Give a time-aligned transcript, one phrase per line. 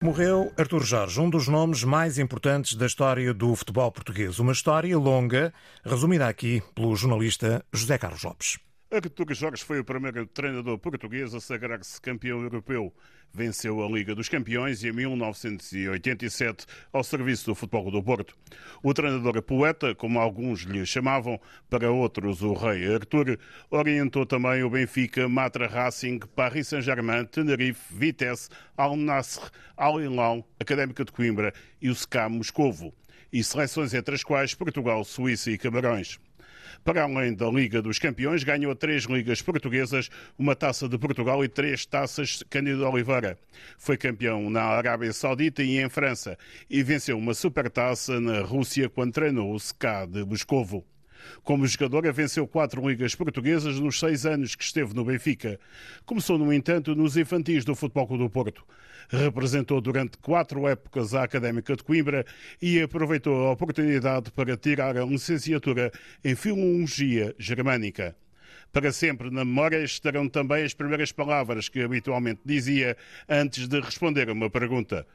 [0.00, 4.38] Morreu Artur Jorge, um dos nomes mais importantes da história do futebol português.
[4.38, 5.52] Uma história longa,
[5.84, 8.60] resumida aqui pelo jornalista José Carlos Lopes.
[8.90, 12.90] Artur Jorge foi o primeiro treinador português a sagrar-se campeão europeu.
[13.30, 18.34] Venceu a Liga dos Campeões em 1987 ao serviço do Futebol do Porto.
[18.82, 21.38] O treinador poeta, como alguns lhe chamavam,
[21.68, 23.38] para outros o rei Artur,
[23.70, 31.04] orientou também o Benfica, Matra Racing, Paris Saint-Germain, Tenerife, Vitesse, Al Nasser, Al Hilal, Académica
[31.04, 32.94] de Coimbra e o SCA Moscovo.
[33.30, 36.18] E seleções entre as quais Portugal, Suíça e Camarões.
[36.84, 41.48] Para além da Liga dos Campeões, ganhou três ligas portuguesas, uma taça de Portugal e
[41.48, 43.38] três taças Cândido Oliveira.
[43.76, 49.12] Foi campeão na Arábia Saudita e em França e venceu uma supertaça na Rússia quando
[49.12, 50.84] treinou o SCA de Moscovo.
[51.42, 55.58] Como jogadora, venceu quatro ligas portuguesas nos seis anos que esteve no Benfica.
[56.04, 58.64] Começou, no entanto, nos infantis do Futebol Clube do Porto.
[59.08, 62.26] Representou durante quatro épocas a Académica de Coimbra
[62.60, 65.90] e aproveitou a oportunidade para tirar a licenciatura
[66.24, 68.16] em Filologia Germânica.
[68.72, 72.96] Para sempre na memória estarão também as primeiras palavras que habitualmente dizia
[73.28, 75.06] antes de responder a uma pergunta.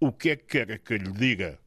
[0.00, 1.58] O que é que quer que lhe diga?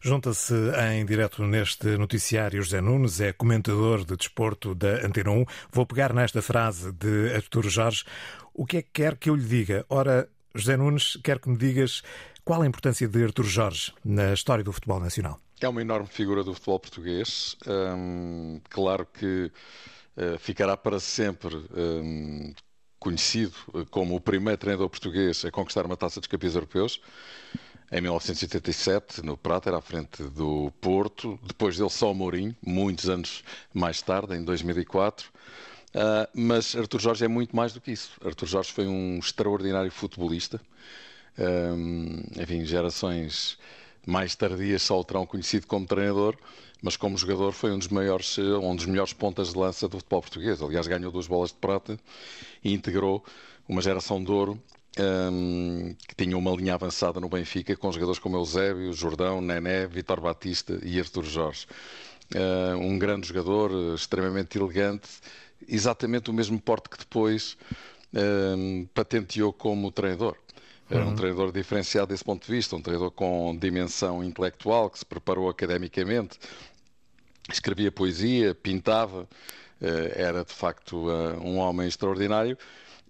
[0.00, 0.54] Junta-se
[0.92, 5.44] em direto neste noticiário José Nunes, é comentador de desporto da Antena 1.
[5.72, 8.04] Vou pegar nesta frase de Arturo Jorge.
[8.52, 9.84] O que é que quer que eu lhe diga?
[9.88, 12.02] Ora, José Nunes, quero que me digas
[12.44, 15.40] qual a importância de Arturo Jorge na história do futebol nacional.
[15.60, 17.56] É uma enorme figura do futebol português.
[17.66, 19.50] Hum, claro que
[20.16, 22.52] uh, ficará para sempre hum,
[22.98, 23.54] conhecido
[23.90, 27.00] como o primeiro treinador português a conquistar uma taça dos campeões europeus
[27.90, 31.38] em 1987, no Prater, à frente do Porto.
[31.42, 35.28] Depois dele só o Mourinho, muitos anos mais tarde, em 2004.
[35.28, 38.10] Uh, ah, mas Artur Jorge é muito mais do que isso.
[38.24, 40.60] Artur Jorge foi um extraordinário futebolista.
[41.38, 43.58] Um, enfim, gerações
[44.06, 46.36] mais tardias só o terão conhecido como treinador,
[46.82, 50.22] mas como jogador foi um dos maiores, um dos melhores pontas de lança do futebol
[50.22, 50.62] português.
[50.62, 51.98] Aliás, ganhou duas bolas de prata
[52.64, 53.24] e integrou
[53.68, 54.60] uma geração de ouro
[54.98, 60.20] um, que tinha uma linha avançada no Benfica com jogadores como Eusébio, Jordão, Nené, Vitor
[60.20, 61.66] Batista e Artur Jorge.
[62.34, 65.08] Uh, um grande jogador, extremamente elegante,
[65.68, 67.56] exatamente o mesmo porte que depois
[68.12, 70.36] um, patenteou como treinador.
[70.88, 71.16] Era um uhum.
[71.16, 76.38] treinador diferenciado desse ponto de vista, um treinador com dimensão intelectual, que se preparou academicamente,
[77.50, 79.28] escrevia poesia, pintava,
[79.80, 82.56] eh, era de facto eh, um homem extraordinário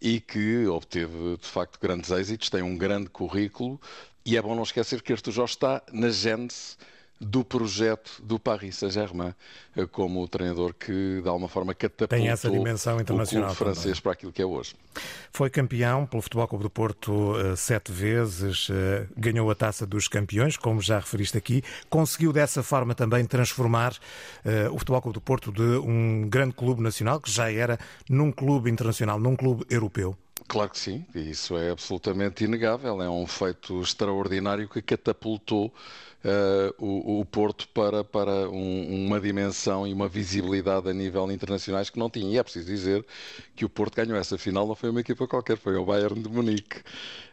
[0.00, 3.80] e que obteve de facto grandes êxitos, tem um grande currículo
[4.24, 6.76] e é bom não esquecer que Artur Jorge está na gênese
[7.20, 9.34] do projeto do Paris Saint-Germain
[9.74, 13.84] eh, como o treinador que de alguma forma catapultou Tem essa dimensão internacional o francês
[13.84, 14.02] também.
[14.02, 14.74] para aquilo que é hoje.
[15.32, 20.08] Foi campeão pelo Futebol Clube do Porto eh, sete vezes, eh, ganhou a Taça dos
[20.08, 23.96] Campeões, como já referiste aqui, conseguiu dessa forma também transformar
[24.72, 27.78] o Futebol Clube do Porto de um grande clube nacional que já era
[28.08, 30.16] num clube internacional, num clube europeu.
[30.48, 33.02] Claro que sim, isso é absolutamente inegável.
[33.02, 35.74] É um feito extraordinário que catapultou
[36.24, 41.90] uh, o, o, Porto para, para um, uma dimensão e uma visibilidade a nível internacionais
[41.90, 42.32] que não tinha.
[42.32, 43.04] E é preciso dizer
[43.56, 46.28] que o Porto ganhou essa final, não foi uma equipa qualquer, foi o Bayern de
[46.28, 46.80] Munique.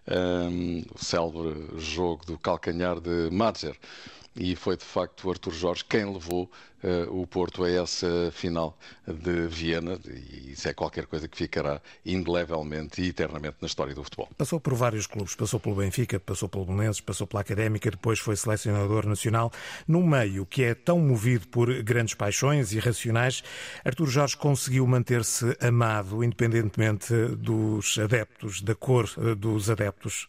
[0.08, 3.78] Um, ehm, o célebre jogo do calcanhar de Madger
[4.36, 6.50] e foi de facto o Artur Jorge quem levou
[6.84, 8.78] uh, o Porto a essa final
[9.08, 14.04] de Viena e isso é qualquer coisa que ficará indelevelmente e eternamente na história do
[14.04, 14.30] futebol.
[14.38, 18.36] Passou por vários clubes, passou pelo Benfica, passou pelo Belenenses, passou pela Académica, depois foi
[18.36, 19.52] selecionador nacional.
[19.88, 23.44] Num meio que é tão movido por grandes paixões irracionais,
[23.86, 30.28] Artur Jorge conseguiu manter-se amado independentemente dos adeptos, da cor eh, dos adeptos.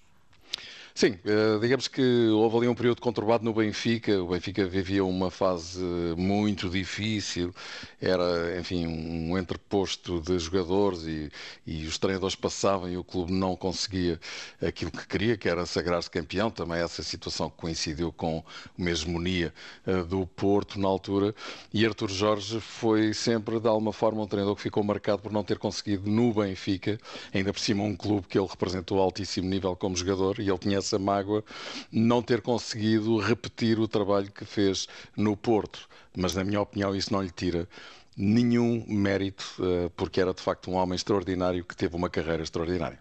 [0.96, 4.22] Sim, eh, digamos que houve ali um período conturbado no Benfica.
[4.22, 5.82] O Benfica vivia uma fase
[6.16, 7.52] muito difícil,
[8.00, 11.28] era, enfim, um entreposto de jogadores e,
[11.66, 14.20] e os treinadores passavam e o clube não conseguia
[14.64, 16.48] aquilo que queria, que era sagrar-se campeão.
[16.48, 18.44] Também essa situação coincidiu com
[18.78, 19.52] uma hegemonia
[19.84, 21.34] eh, do Porto na altura.
[21.72, 25.42] E Artur Jorge foi sempre, de alguma forma, um treinador que ficou marcado por não
[25.42, 26.98] ter conseguido no Benfica,
[27.32, 30.58] ainda por cima um clube que ele representou a altíssimo nível como jogador e ele
[30.58, 31.44] tinha essa mágoa
[31.90, 34.86] não ter conseguido repetir o trabalho que fez
[35.16, 35.88] no Porto.
[36.16, 37.68] Mas, na minha opinião, isso não lhe tira
[38.16, 42.98] nenhum mérito, eh, porque era de facto um homem extraordinário que teve uma carreira extraordinária.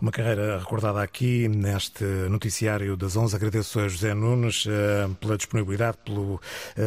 [0.00, 3.34] Uma carreira recordada aqui neste noticiário das 11.
[3.34, 6.40] Agradeço a José Nunes uh, pela disponibilidade, pelo uh,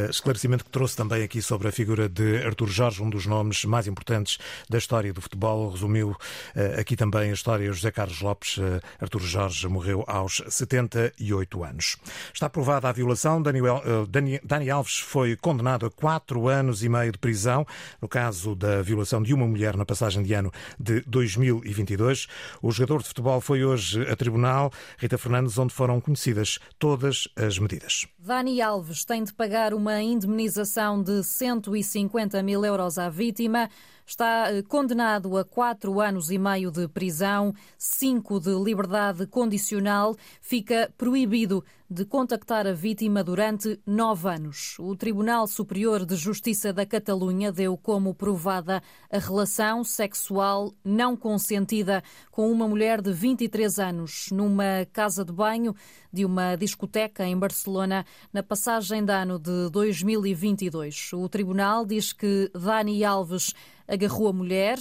[0.10, 3.88] esclarecimento que trouxe também aqui sobre a figura de Artur Jorge, um dos nomes mais
[3.88, 4.38] importantes
[4.70, 5.70] da história do futebol.
[5.72, 8.60] Resumiu uh, aqui também a história José Carlos Lopes.
[9.00, 11.98] Artur Jorge morreu aos 78 anos.
[12.34, 13.42] Está aprovada a violação.
[13.42, 17.66] Daniel, Dani, Dani Alves foi condenado a quatro anos e meio de prisão
[18.02, 22.28] no caso da violação de uma mulher na passagem de ano de 2022.
[22.62, 27.28] O o jogador de futebol foi hoje a tribunal, Rita Fernandes, onde foram conhecidas todas
[27.36, 28.08] as medidas.
[28.18, 33.70] Dani Alves tem de pagar uma indemnização de 150 mil euros à vítima
[34.06, 40.16] está eh, condenado a quatro anos e meio de prisão, cinco de liberdade condicional.
[40.42, 44.78] Fica proibido de contactar a vítima durante nove anos.
[44.80, 48.82] O Tribunal Superior de Justiça da Catalunha deu como provada
[49.12, 52.02] a relação sexual não consentida
[52.32, 55.76] com uma mulher de 23 anos numa casa de banho
[56.14, 61.12] de uma discoteca em Barcelona na passagem de ano de 2022.
[61.12, 63.54] O tribunal diz que Dani Alves
[63.88, 64.80] agarrou a mulher,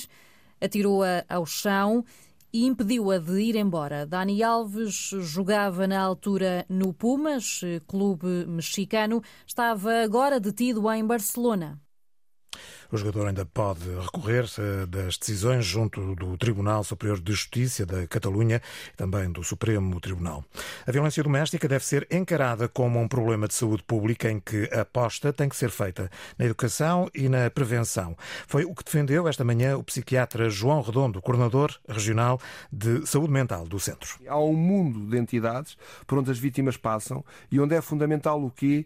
[0.61, 2.05] atirou-a ao chão
[2.53, 4.07] e impediu-a de ir embora.
[4.07, 11.81] Dani Alves jogava na altura no Pumas, clube mexicano, estava agora detido em Barcelona.
[12.93, 14.47] O jogador ainda pode recorrer
[14.89, 18.61] das decisões junto do Tribunal Superior de Justiça da Catalunha
[18.93, 20.45] e também do Supremo Tribunal.
[20.85, 24.81] A violência doméstica deve ser encarada como um problema de saúde pública em que a
[24.81, 28.17] aposta tem que ser feita na educação e na prevenção.
[28.49, 32.41] Foi o que defendeu esta manhã o psiquiatra João Redondo, coordenador regional
[32.73, 34.19] de saúde mental do centro.
[34.27, 35.77] Há um mundo de entidades
[36.09, 38.85] por onde as vítimas passam e onde é fundamental o que,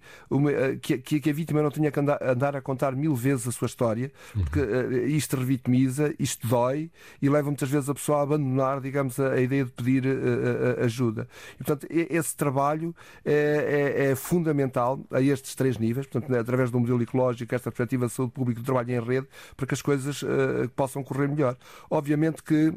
[0.82, 4.12] que a vítima não tenha que andar a contar mil vezes a sua história história,
[4.32, 6.90] porque uh, isto revitimiza, isto dói
[7.22, 10.84] e leva muitas vezes a pessoa a abandonar, digamos, a, a ideia de pedir uh,
[10.84, 11.28] ajuda.
[11.54, 12.94] E, portanto, esse trabalho
[13.24, 17.70] é, é, é, fundamental a estes três níveis, portanto, né, através do modelo ecológico, esta
[17.70, 21.28] perspectiva de saúde pública, do trabalho em rede, para que as coisas uh, possam correr
[21.28, 21.56] melhor.
[21.90, 22.74] Obviamente que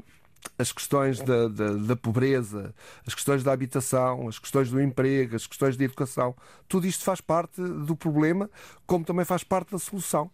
[0.57, 2.73] as questões da, da, da, pobreza,
[3.05, 6.35] as questões da habitação, as questões do emprego, as questões da educação,
[6.67, 8.49] tudo isto faz parte do problema,
[8.85, 10.31] como também faz parte da solução.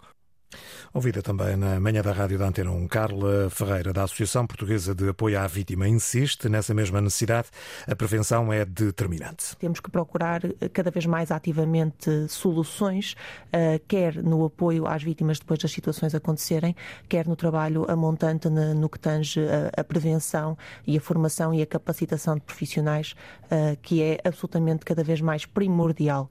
[0.93, 5.09] Ouvida também na manhã da Rádio da Antena 1, Carla Ferreira, da Associação Portuguesa de
[5.09, 7.47] Apoio à Vítima, insiste nessa mesma necessidade.
[7.87, 9.55] A prevenção é determinante.
[9.57, 13.15] Temos que procurar eh, cada vez mais ativamente soluções,
[13.51, 16.75] eh, quer no apoio às vítimas depois das situações acontecerem,
[17.09, 19.39] quer no trabalho a montante no que tange
[19.75, 23.15] a prevenção e a formação e a capacitação de profissionais,
[23.49, 26.29] eh, que é absolutamente cada vez mais primordial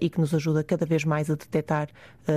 [0.00, 1.88] e que nos ajuda cada vez mais a detectar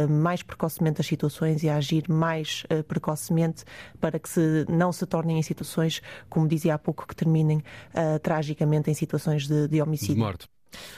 [0.09, 3.65] mais precocemente as situações situações e a agir mais uh, precocemente
[3.99, 8.19] para que se, não se tornem em situações, como dizia há pouco, que terminem uh,
[8.21, 10.15] tragicamente em situações de, de homicídio.
[10.15, 10.49] De morte.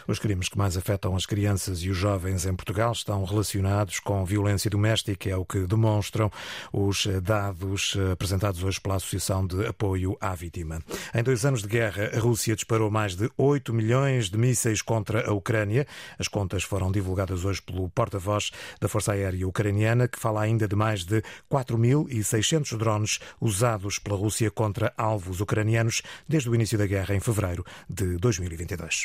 [0.07, 4.25] Os crimes que mais afetam as crianças e os jovens em Portugal estão relacionados com
[4.25, 6.31] violência doméstica, é o que demonstram
[6.71, 10.81] os dados apresentados hoje pela Associação de Apoio à Vítima.
[11.13, 15.29] Em dois anos de guerra, a Rússia disparou mais de 8 milhões de mísseis contra
[15.29, 15.87] a Ucrânia.
[16.17, 20.75] As contas foram divulgadas hoje pelo porta-voz da Força Aérea Ucraniana, que fala ainda de
[20.75, 27.15] mais de 4.600 drones usados pela Rússia contra alvos ucranianos desde o início da guerra
[27.15, 28.99] em fevereiro de 2022.